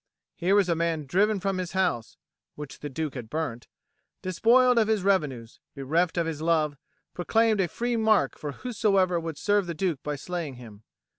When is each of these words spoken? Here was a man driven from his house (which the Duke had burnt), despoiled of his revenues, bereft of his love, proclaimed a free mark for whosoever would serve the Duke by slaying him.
Here 0.33 0.55
was 0.55 0.67
a 0.67 0.73
man 0.73 1.05
driven 1.05 1.39
from 1.39 1.59
his 1.59 1.73
house 1.73 2.17
(which 2.55 2.79
the 2.79 2.89
Duke 2.89 3.13
had 3.13 3.29
burnt), 3.29 3.67
despoiled 4.23 4.79
of 4.79 4.87
his 4.87 5.03
revenues, 5.03 5.59
bereft 5.75 6.17
of 6.17 6.25
his 6.25 6.41
love, 6.41 6.75
proclaimed 7.13 7.61
a 7.61 7.67
free 7.67 7.97
mark 7.97 8.35
for 8.35 8.51
whosoever 8.53 9.19
would 9.19 9.37
serve 9.37 9.67
the 9.67 9.75
Duke 9.75 10.01
by 10.01 10.15
slaying 10.15 10.55
him. 10.55 10.81